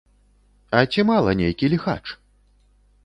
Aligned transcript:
А 0.79 0.81
ці 0.95 1.05
мала 1.09 1.35
нейкі 1.41 1.69
ліхач? 1.75 2.01